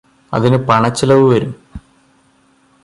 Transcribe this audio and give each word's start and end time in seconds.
അതിനു 0.33 0.57
പണചെലവ് 0.57 1.25
വരും 1.31 1.51